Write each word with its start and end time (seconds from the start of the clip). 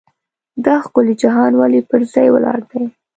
دا 0.65 0.75
ښکلی 0.85 1.13
جهان 1.21 1.51
ولې 1.55 1.81
پر 1.89 2.01
ځای 2.13 2.27
ولاړ 2.31 2.59
دی. 2.71 2.83